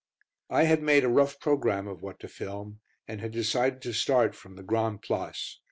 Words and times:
I 0.49 0.63
had 0.63 0.81
made 0.81 1.03
a 1.03 1.07
rough 1.09 1.39
programme 1.39 1.87
of 1.87 2.01
what 2.01 2.19
to 2.21 2.27
film, 2.27 2.79
and 3.07 3.31
decided 3.31 3.83
to 3.83 3.93
start 3.93 4.33
from 4.33 4.55
the 4.55 4.63
Grand 4.63 5.03
Place. 5.03 5.59